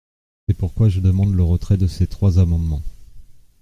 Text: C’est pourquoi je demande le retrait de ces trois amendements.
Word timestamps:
C’est 0.47 0.57
pourquoi 0.57 0.89
je 0.89 0.99
demande 0.99 1.35
le 1.35 1.43
retrait 1.43 1.77
de 1.77 1.85
ces 1.85 2.07
trois 2.07 2.39
amendements. 2.39 2.81